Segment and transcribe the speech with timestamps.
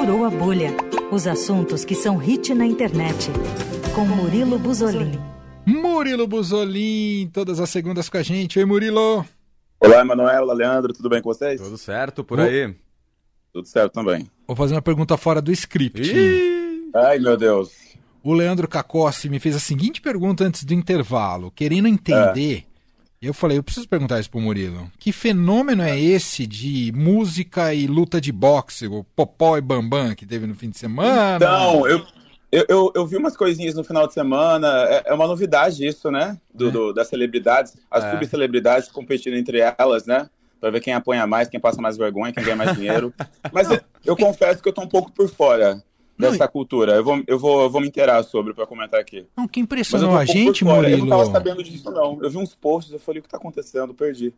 [0.00, 0.74] Furou a Bolha.
[1.12, 3.30] Os assuntos que são hit na internet.
[3.94, 5.12] Com Murilo Buzolin.
[5.66, 8.58] Murilo Buzolin, todas as segundas com a gente.
[8.58, 9.26] Oi, Murilo.
[9.78, 11.60] Olá, Emanuel, olá, Leandro, tudo bem com vocês?
[11.60, 12.74] Tudo certo por aí?
[13.52, 14.26] Tudo certo também.
[14.46, 16.00] Vou fazer uma pergunta fora do script.
[16.00, 17.70] Ih, Ai, meu Deus.
[18.22, 22.64] O Leandro Cacossi me fez a seguinte pergunta antes do intervalo, querendo entender.
[23.22, 24.90] Eu falei, eu preciso perguntar isso pro Murilo.
[24.98, 30.24] Que fenômeno é esse de música e luta de boxe, o Popó e Bambam que
[30.24, 31.36] teve no fim de semana?
[31.36, 32.02] Então, eu,
[32.50, 34.68] eu, eu, vi umas coisinhas no final de semana.
[34.88, 36.38] É, é uma novidade isso, né?
[36.54, 36.70] Do, É.
[36.70, 38.10] do- das celebridades, as É.
[38.12, 40.26] subcelebridades competindo entre elas, né?
[40.58, 43.12] Pra ver quem apanha mais, quem passa mais vergonha, quem ganha mais dinheiro.
[43.52, 45.82] Mas eu, eu confesso que eu tô um pouco por fora
[46.20, 46.92] Não, dessa cultura.
[46.94, 49.26] Eu vou, eu, vou, eu vou me inteirar sobre pra comentar aqui.
[49.36, 50.88] Não, que impressionou um a gente, fora.
[50.88, 51.06] Eu Murilo.
[51.08, 52.18] não tava sabendo disso, não.
[52.22, 53.92] Eu vi uns posts, eu falei, o que tá acontecendo?
[53.94, 54.32] Perdi.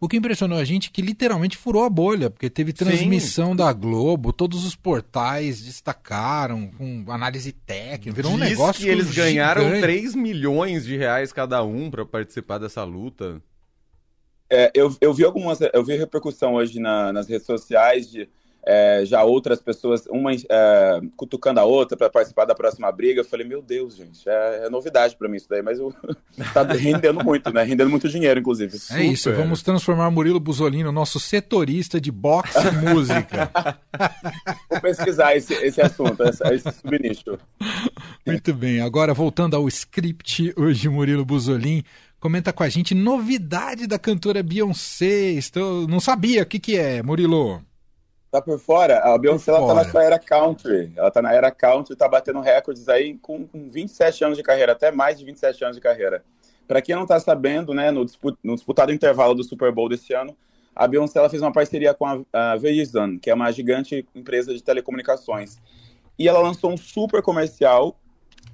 [0.00, 3.72] O que impressionou a gente é que literalmente furou a bolha, porque teve transmissão da
[3.72, 9.62] Globo, todos os portais destacaram, com análise técnica, virou um diz negócio que eles ganharam
[9.64, 9.82] gigante.
[9.82, 13.40] 3 milhões de reais cada um pra participar dessa luta.
[14.50, 18.28] É, eu, eu vi algumas, eu vi repercussão hoje na- nas redes sociais de
[18.66, 23.20] é, já outras pessoas, uma é, cutucando a outra para participar da próxima briga.
[23.20, 25.94] Eu falei, meu Deus, gente, é, é novidade para mim isso daí, mas eu,
[26.52, 27.62] tá rendendo muito, né?
[27.62, 28.76] Rendendo muito dinheiro, inclusive.
[28.90, 29.36] É isso, Super.
[29.36, 33.50] vamos transformar Murilo Buzolino, nosso setorista de boxe e música.
[34.68, 37.38] Vou pesquisar esse, esse assunto, esse, esse subnicho.
[38.26, 41.84] Muito bem, agora voltando ao script, hoje Murilo Buzolin
[42.18, 45.30] comenta com a gente novidade da cantora Beyoncé.
[45.32, 45.86] Estou...
[45.86, 47.62] Não sabia, o que que é, Murilo?
[48.36, 48.98] Tá por fora?
[48.98, 50.92] A Beyoncé ela tá na sua era country.
[50.94, 54.72] Ela tá na era country, tá batendo recordes aí com, com 27 anos de carreira,
[54.72, 56.22] até mais de 27 anos de carreira.
[56.68, 60.12] Para quem não tá sabendo, né, no, dispu- no disputado intervalo do Super Bowl desse
[60.12, 60.36] ano,
[60.74, 64.52] a Beyoncé ela fez uma parceria com a, a Verizon, que é uma gigante empresa
[64.52, 65.56] de telecomunicações.
[66.18, 67.98] E ela lançou um super comercial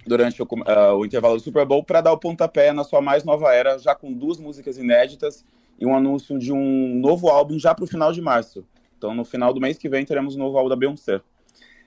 [0.06, 3.24] durante o, ah, o intervalo do Super Bowl para dar o pontapé na sua mais
[3.24, 5.44] nova era, já com duas músicas inéditas
[5.76, 8.64] e um anúncio de um novo álbum já para o final de março.
[9.02, 11.20] Então, no final do mês que vem, teremos um novo álbum da Beyoncé.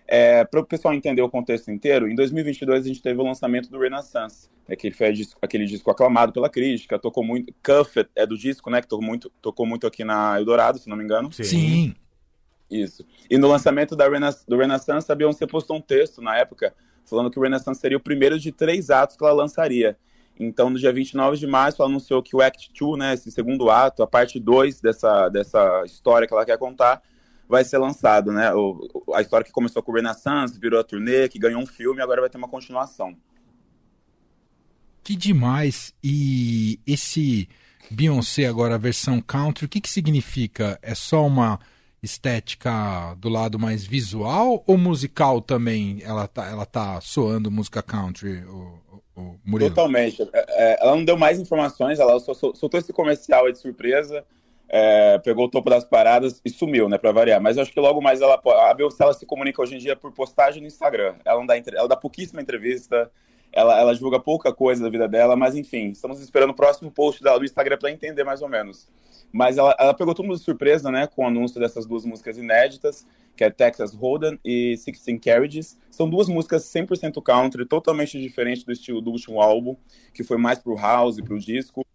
[0.05, 3.69] É, para o pessoal entender o contexto inteiro, em 2022 a gente teve o lançamento
[3.71, 8.25] do Renaissance, né, que foi dis- aquele disco aclamado pela crítica, tocou muito, Cuffed é
[8.25, 11.31] do disco, né, que tocou muito, tocou muito aqui na Eldorado, se não me engano.
[11.31, 11.95] Sim.
[12.69, 13.05] Isso.
[13.29, 16.73] E no lançamento da Rena- do Renaissance, a Beyoncé postou um texto na época
[17.05, 19.97] falando que o Renaissance seria o primeiro de três atos que ela lançaria.
[20.39, 23.69] Então, no dia 29 de março, ela anunciou que o Act 2, né, esse segundo
[23.69, 27.01] ato, a parte 2 dessa, dessa história que ela quer contar,
[27.47, 28.53] vai ser lançado, né?
[28.53, 32.01] O, a história que começou com o Renaissance, virou a turnê, que ganhou um filme,
[32.01, 33.15] agora vai ter uma continuação.
[35.03, 35.93] Que demais.
[36.03, 37.47] E esse
[37.91, 40.79] Beyoncé agora, a versão country, o que que significa?
[40.81, 41.59] É só uma
[42.05, 46.01] estética do lado mais visual ou musical também?
[46.03, 48.79] Ela tá, ela tá soando música country, o,
[49.15, 49.69] o, Murilo?
[49.69, 50.21] Totalmente.
[50.21, 54.23] É, é, ela não deu mais informações, ela soltou esse comercial de surpresa,
[54.69, 57.41] é, pegou o topo das paradas e sumiu, né, pra variar.
[57.41, 58.41] Mas eu acho que logo mais ela.
[58.69, 61.15] A Beyoncé se comunica hoje em dia por postagem no Instagram.
[61.25, 63.11] Ela, não dá, ela dá pouquíssima entrevista,
[63.51, 67.23] ela, ela divulga pouca coisa da vida dela, mas enfim, estamos esperando o próximo post
[67.23, 68.87] dela do Instagram pra entender mais ou menos.
[69.35, 72.37] Mas ela, ela pegou todo mundo de surpresa, né, com o anúncio dessas duas músicas
[72.37, 75.77] inéditas, que é Texas Hold'em e Sixteen Carriages.
[75.91, 79.75] São duas músicas 100% country, totalmente diferente do estilo do último álbum,
[80.13, 81.85] que foi mais pro house, pro disco.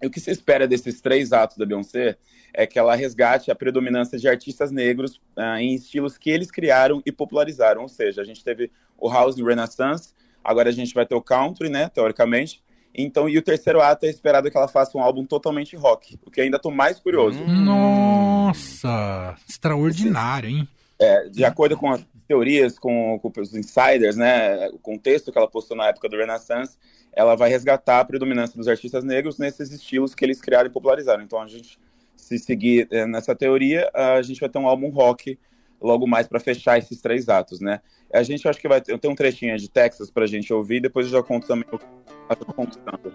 [0.00, 2.16] E o que se espera desses três atos da Beyoncé
[2.54, 7.02] é que ela resgate a predominância de artistas negros ah, em estilos que eles criaram
[7.04, 7.82] e popularizaram.
[7.82, 11.14] Ou seja, a gente teve o house e o Renaissance, agora a gente vai ter
[11.14, 12.62] o country, né, teoricamente.
[12.94, 16.30] Então, e o terceiro ato é esperado que ela faça um álbum totalmente rock, o
[16.30, 17.38] que ainda tô mais curioso.
[17.44, 20.68] Nossa, extraordinário, hein?
[20.98, 25.48] É, de acordo com as teorias, com, com os insiders, né, o contexto que ela
[25.48, 26.76] postou na época do Renaissance,
[27.12, 31.22] ela vai resgatar a predominância dos artistas negros nesses estilos que eles criaram e popularizaram.
[31.22, 31.78] Então, a gente,
[32.16, 35.38] se seguir é, nessa teoria, a gente vai ter um álbum rock
[35.80, 37.80] logo mais para fechar esses três atos, né?
[38.12, 40.80] A gente acho que vai ter, eu tenho um trechinho de Texas pra gente ouvir,
[40.80, 41.84] depois eu já conto também o que
[42.30, 43.12] eu tô conquistando.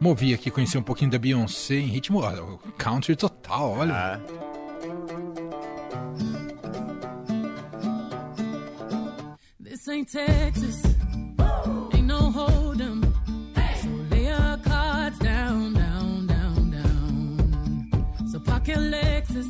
[0.00, 2.42] Movi aqui, conhecer um pouquinho da Beyoncé em ritmo olha,
[2.76, 3.92] country total, olha.
[3.94, 4.20] Ah,
[9.60, 10.82] This ain't Texas.
[11.94, 13.02] Ain't no hold'em.
[13.82, 18.28] So lay your cards down, down, down, down.
[18.30, 19.48] So park your Lexus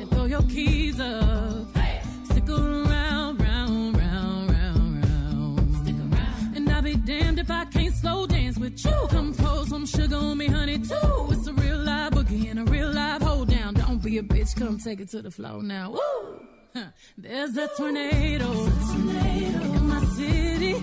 [0.00, 1.33] and throw your keys up.
[9.94, 11.28] Sugar on me, honey, too.
[11.30, 13.74] It's a real live boogie and a real live hold down.
[13.74, 15.90] Don't be a bitch, come take it to the floor now.
[15.90, 16.40] Woo!
[16.74, 16.86] Huh.
[17.16, 20.73] There's a tornado, in my city.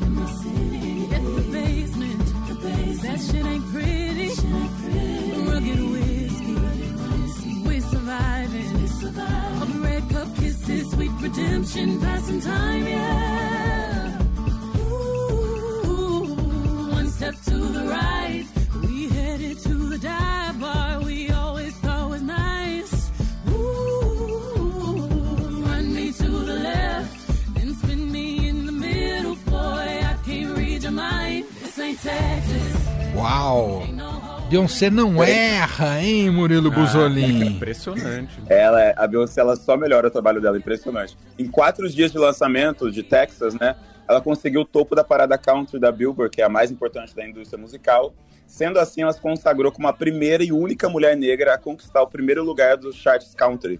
[34.51, 37.45] Beyoncé não erra, hein, Murilo Buzolin?
[37.51, 38.37] Impressionante.
[38.49, 41.17] Ela, é- a Beyoncé, ela só melhora o trabalho dela, impressionante.
[41.39, 43.77] Em quatro dias de lançamento de Texas, né,
[44.09, 47.25] ela conseguiu o topo da parada country da Billboard, que é a mais importante da
[47.25, 48.13] indústria musical.
[48.45, 52.07] Sendo assim, ela se consagrou como a primeira e única mulher negra a conquistar o
[52.07, 53.79] primeiro lugar dos charts country.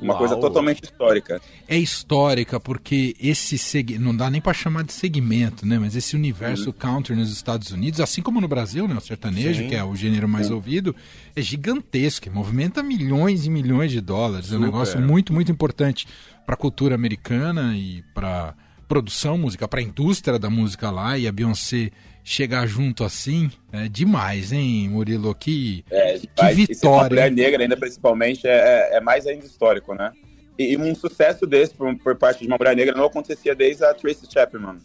[0.00, 0.18] Uma Uau.
[0.18, 1.40] coisa totalmente histórica.
[1.66, 3.98] É histórica porque esse seg...
[3.98, 5.78] não dá nem pra chamar de segmento, né?
[5.78, 8.94] Mas esse universo country nos Estados Unidos, assim como no Brasil, né?
[8.96, 9.68] O sertanejo, Sim.
[9.68, 10.94] que é o gênero mais ouvido,
[11.34, 14.52] é gigantesco, movimenta milhões e milhões de dólares.
[14.52, 14.66] É um Super.
[14.66, 16.06] negócio muito, muito importante
[16.46, 18.54] para a cultura americana e para
[18.86, 21.18] produção musical, para a indústria da música lá.
[21.18, 21.90] E a Beyoncé
[22.28, 25.34] chegar junto assim é demais, hein, Murilo?
[25.34, 27.08] Que, É, que uma vitória.
[27.08, 28.50] mulher negra, ainda principalmente, é,
[28.92, 30.12] é- é mais ainda histórico, né?
[30.58, 33.84] E, e um sucesso desse por, por parte de uma mulher negra não acontecia desde
[33.84, 34.76] a Tracy Chapman.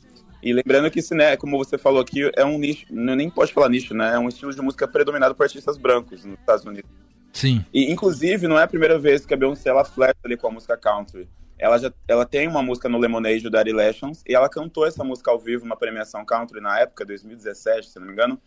[0.42, 3.69] E lembrando que isso, né, como você falou aqui, é um nicho, nem pode falar
[3.69, 4.13] nicho, né?
[4.16, 6.90] É um estilo de música predominado por artistas brancos nos Estados Unidos.
[7.31, 7.66] Sim.
[7.74, 10.51] E, inclusive, não é a primeira vez que a Beyoncé ela flerta ali com a
[10.51, 11.28] música country.
[11.63, 15.01] Ela já ela tem uma música no Lemonade do Daddy Lessons e ela cantou essa
[15.01, 18.38] música ao vivo na premiação country na época, 2017, se não me engano.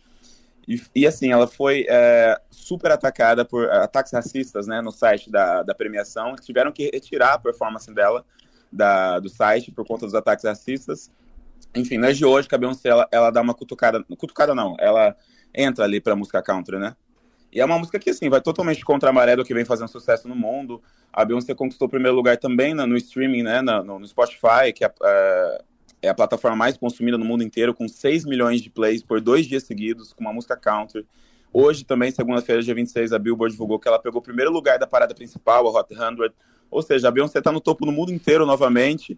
[0.67, 5.31] E, e, assim, ela foi é, super atacada por é, ataques racistas né, no site
[5.31, 8.23] da, da premiação, tiveram que retirar a performance dela
[8.71, 11.11] da, do site por conta dos ataques racistas.
[11.73, 14.03] Enfim, é de hoje a Beyoncé ela, ela dá uma cutucada.
[14.15, 15.15] Cutucada não, ela
[15.55, 16.95] entra ali pra música country, né?
[17.51, 19.87] E é uma música que, assim, vai totalmente contra a maré do que vem fazendo
[19.87, 20.81] sucesso no mundo.
[21.11, 23.61] A Beyoncé conquistou o primeiro lugar também no, no streaming, né?
[23.61, 25.61] No, no Spotify, que é, é,
[26.03, 29.47] é a plataforma mais consumida no mundo inteiro, com 6 milhões de plays por dois
[29.47, 31.05] dias seguidos, com uma música country.
[31.53, 34.85] Hoje também, segunda-feira, dia 26, a Billboard divulgou que ela pegou o primeiro lugar da
[34.85, 36.31] parada principal, a Hot 100.
[36.69, 39.17] Ou seja, a Beyoncé tá no topo no mundo inteiro novamente,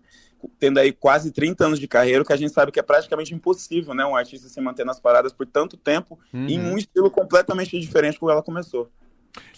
[0.60, 3.34] tendo aí quase 30 anos de carreira, o que a gente sabe que é praticamente
[3.34, 4.06] impossível, né?
[4.06, 8.32] Um artista se manter nas paradas por tanto tempo em um estilo completamente diferente como
[8.32, 8.90] ela começou.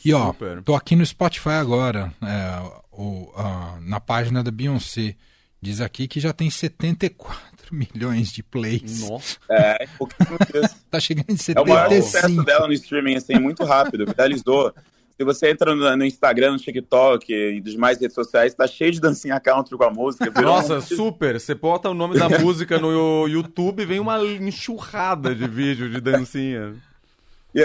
[0.03, 0.61] E ó, Super.
[0.63, 5.15] tô aqui no Spotify agora, é, o, a- na página da Beyoncé.
[5.63, 7.39] Diz aqui que já tem 74
[7.71, 9.07] milhões de plays.
[9.07, 9.37] Nossa.
[9.49, 10.75] É, pouquíssimo disso.
[10.89, 12.03] Tá chegando em É o maior 75.
[12.03, 14.73] sucesso dela no streaming, assim, muito rápido, viralizou.
[15.21, 18.91] Se você entra no, no Instagram, no TikTok e dos demais redes sociais, tá cheio
[18.91, 20.41] de dancinha country com a música.
[20.41, 21.39] Nossa, um- super.
[21.39, 26.73] Você bota o nome da música no YouTube vem uma enxurrada de vídeo de dancinha.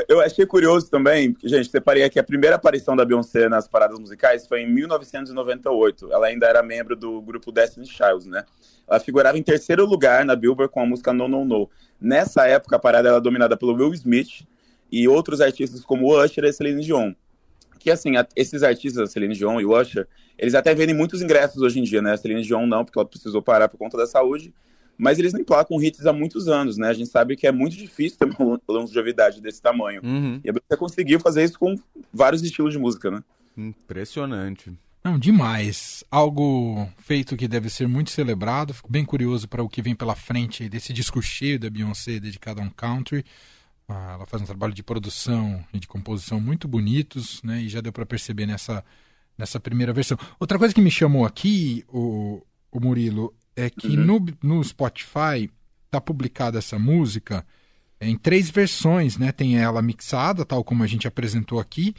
[0.06, 3.98] Eu achei curioso também, porque, gente, separei aqui a primeira aparição da Beyoncé nas paradas
[3.98, 6.12] musicais foi em 1998.
[6.12, 8.44] Ela ainda era membro do grupo Destiny Child, né?
[8.86, 11.70] Ela figurava em terceiro lugar na Billboard com a música No No No.
[11.98, 14.46] Nessa época, a parada era dominada pelo Will Smith
[14.92, 17.14] e outros artistas como Usher e Celine Dion.
[17.78, 20.06] Que, assim, a- esses artistas, a Celine Dion e o Usher,
[20.38, 22.12] eles até vendem muitos ingressos hoje em dia, né?
[22.12, 24.52] A Celine Dion não, porque ela precisou parar por conta da saúde.
[24.98, 26.88] Mas eles emplacam hits há muitos anos, né?
[26.88, 30.00] A gente sabe que é muito difícil ter uma longevidade desse tamanho.
[30.02, 30.40] Uhum.
[30.42, 31.74] E a Beyoncé conseguiu fazer isso com
[32.12, 33.22] vários estilos de música, né?
[33.56, 34.72] Impressionante.
[35.04, 36.02] Não, demais.
[36.10, 38.74] Algo feito que deve ser muito celebrado.
[38.74, 42.60] Fico bem curioso para o que vem pela frente desse disco cheio da Beyoncé dedicado
[42.60, 43.24] a um country.
[43.88, 47.60] Ah, ela faz um trabalho de produção e de composição muito bonitos, né?
[47.60, 48.84] E já deu para perceber nessa,
[49.38, 50.18] nessa primeira versão.
[50.40, 55.48] Outra coisa que me chamou aqui, o, o Murilo, é que no, no Spotify
[55.90, 57.46] tá publicada essa música
[58.00, 59.32] em três versões, né?
[59.32, 61.94] Tem ela mixada, tal como a gente apresentou aqui.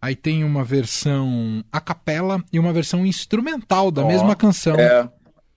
[0.00, 4.76] Aí tem uma versão a capela e uma versão instrumental da Ó, mesma canção.
[4.76, 5.08] É.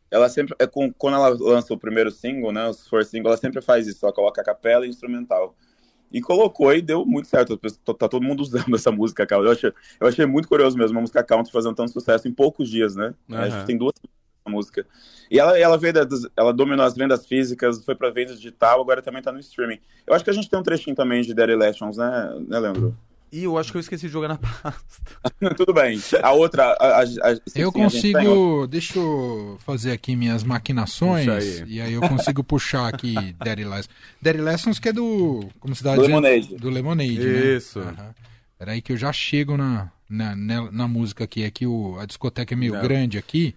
[0.09, 2.67] Ela sempre, é com, quando ela lança o primeiro single, né?
[2.67, 4.05] Os first single, ela sempre faz isso.
[4.05, 5.55] Ela coloca a capela e instrumental.
[6.11, 7.57] E colocou e deu muito certo.
[7.57, 9.43] Tá tá todo mundo usando essa música, cara.
[9.43, 12.69] Eu achei, eu achei muito curioso mesmo, uma música country fazendo tanto sucesso em poucos
[12.69, 13.13] dias, né?
[13.29, 13.65] A gente Aham.
[13.65, 13.93] tem duas
[14.49, 14.85] música.
[15.29, 19.01] E ela, ela veio das- ela dominou as vendas físicas, foi pra venda digital, agora
[19.01, 19.79] também tá no streaming.
[20.05, 22.97] Eu acho que a gente tem um trechinho também de Daddy Lessons, né, né Leandro?
[23.31, 24.81] E eu acho que eu esqueci de jogar na pasta.
[25.55, 25.99] Tudo bem.
[26.21, 26.65] A outra.
[26.73, 27.05] A, a, a,
[27.47, 28.67] sim, Eu sim, a gente tem consigo.
[28.67, 31.27] Deixa eu fazer aqui minhas maquinações.
[31.27, 31.63] Aí.
[31.67, 33.89] E aí eu consigo puxar aqui Daddy Lessons.
[34.21, 35.47] Daddy Lessons que é do.
[35.59, 36.01] Como se dá Do?
[36.01, 36.55] Lemonade.
[36.57, 37.19] Do Lemonade.
[37.19, 37.55] né?
[37.55, 37.79] Isso.
[37.79, 38.13] Aham.
[38.59, 41.45] Peraí que eu já chego na, na, na, na música aqui.
[41.45, 42.81] Aqui o, a discoteca é meio Não.
[42.81, 43.55] grande aqui.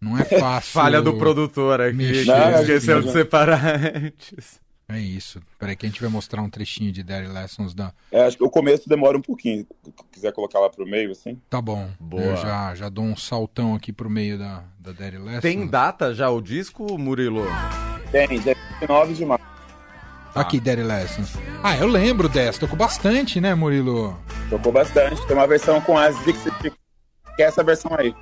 [0.00, 0.70] Não é fácil.
[0.72, 4.60] Falha do produtor aqui, Não, esqueceu de separar antes.
[4.94, 5.40] É isso.
[5.58, 7.92] Peraí que a gente vai mostrar um trechinho de Daddy Lessons da.
[8.12, 9.66] É, acho que o começo demora um pouquinho.
[9.82, 11.40] Se quiser colocar lá pro meio, assim.
[11.50, 11.88] Tá bom.
[11.98, 12.22] Boa.
[12.22, 15.42] Eu já, já dou um saltão aqui pro meio da, da Daddy Lessons.
[15.42, 17.44] Tem data já o disco, Murilo?
[18.12, 19.44] Tem, dia 29 de março.
[20.34, 21.34] Aqui, Daddy Lessons.
[21.62, 22.60] Ah, eu lembro dessa.
[22.60, 24.18] Tocou bastante, né, Murilo?
[24.50, 25.24] Tocou bastante.
[25.26, 26.50] Tem uma versão com as Dixie
[27.36, 28.14] que é essa versão aí.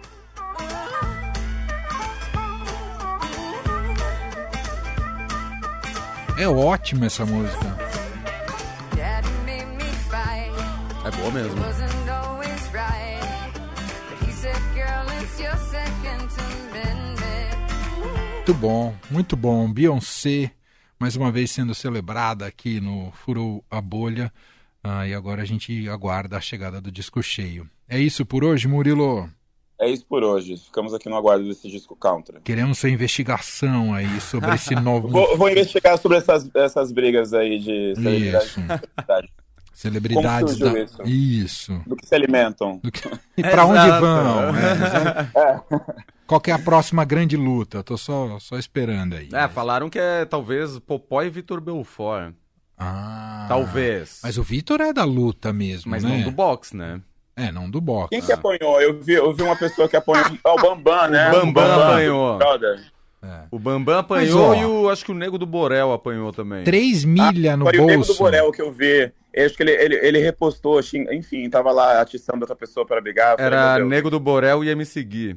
[6.38, 7.76] É ótima essa música.
[11.04, 11.56] É boa mesmo.
[18.36, 19.72] Muito bom, muito bom.
[19.72, 20.50] Beyoncé,
[20.98, 24.32] mais uma vez sendo celebrada aqui no Furou a Bolha.
[24.82, 27.68] Ah, e agora a gente aguarda a chegada do disco cheio.
[27.88, 29.30] É isso por hoje, Murilo.
[29.82, 30.56] É isso por hoje.
[30.56, 32.40] Ficamos aqui no aguardo desse disco country.
[32.44, 35.08] Queremos sua investigação aí sobre esse novo.
[35.08, 38.44] Vou, vou investigar sobre essas, essas brigas aí de celebridade.
[38.46, 38.54] Isso.
[38.54, 39.32] celebridade.
[39.74, 40.80] Celebridades Como da.
[40.80, 41.02] isso?
[41.02, 41.82] Isso.
[41.86, 42.78] Do que se alimentam.
[42.82, 44.52] Do que- E pra onde vão?
[45.34, 45.60] É.
[46.26, 47.82] Qual que é a próxima grande luta?
[47.82, 49.28] Tô só, só esperando aí.
[49.32, 52.32] É, falaram que é talvez Popó e Vitor Belfort.
[52.78, 54.20] Ah, Talvez.
[54.22, 56.10] Mas o Vitor é da luta mesmo, Mas né?
[56.18, 57.00] não do boxe, né?
[57.36, 58.10] É, não do boxe.
[58.10, 58.80] Quem que apanhou?
[58.80, 60.26] Eu vi, eu vi uma pessoa que apanhou.
[60.44, 61.30] É o Bambam, né?
[61.30, 62.38] O Bambam apanhou.
[62.38, 62.80] Brother.
[63.52, 66.64] O Bambam apanhou Mas, ó, e o, acho que o Nego do Borel apanhou também.
[66.64, 68.18] Três milha no Foi o Nego do bolso.
[68.18, 69.12] Borel que eu vi.
[69.32, 73.00] Eu acho que ele, ele, ele repostou, xing- enfim, tava lá atiçando outra pessoa para
[73.00, 73.36] brigar.
[73.36, 73.88] Falei, Era Deus.
[73.88, 75.36] Nego do Borel e MC Gui.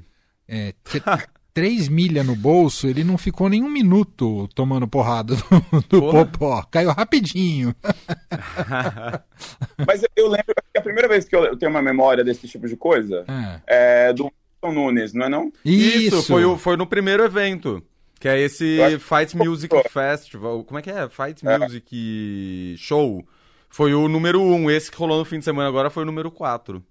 [0.50, 0.74] É,
[1.56, 6.00] t- três milha no bolso, ele não ficou nem um minuto tomando porrada do, do
[6.02, 6.26] Porra.
[6.26, 6.64] Popó.
[6.70, 7.74] Caiu rapidinho.
[9.88, 12.68] Mas eu- eu lembro que a primeira vez que eu tenho uma memória desse tipo
[12.68, 13.26] de coisa
[13.68, 14.08] É.
[14.10, 14.26] é do
[14.64, 15.52] Wilson Nunes, não é não?
[15.64, 17.82] Isso, foi, o, foi no primeiro evento.
[18.20, 20.64] Que é esse acho- Fight Music Festival.
[20.64, 21.08] Como é que é?
[21.10, 21.58] Fight É.
[21.58, 23.26] Music Show.
[23.70, 24.70] Foi o número um.
[24.72, 26.82] Esse que rolou no fim de semana agora foi o número quatro.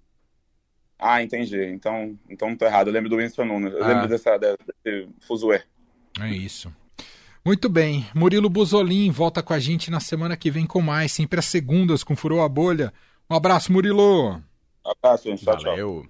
[0.98, 1.62] Ah, entendi.
[1.66, 2.86] Então, então não tô errado.
[2.88, 3.72] Eu lembro do Winston Nunes.
[3.72, 3.88] Eu Ah.
[3.88, 5.62] lembro dessa, desse fuzuê.
[6.20, 6.72] É isso.
[7.44, 8.06] Muito bem.
[8.14, 12.02] Murilo Buzolin volta com a gente na semana que vem com mais, sempre às segundas
[12.02, 12.92] com Furou a Bolha.
[13.28, 14.40] Um abraço, Murilo.
[14.84, 15.44] Abraço, gente.
[15.44, 15.70] Tchau, tchau.
[15.72, 16.06] Valeu.